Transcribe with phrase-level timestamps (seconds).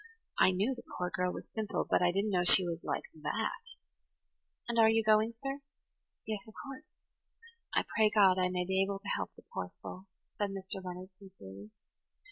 [0.39, 3.75] "I knew the poor girl was simple, but I didn't know she was like that.
[4.67, 5.59] And are you going, sir?"
[6.25, 6.87] "Yes, of course.
[7.75, 10.05] I pray God I may be able to help the poor soul,"
[10.39, 10.83] said Mr.
[10.83, 11.69] Leonard sincerely.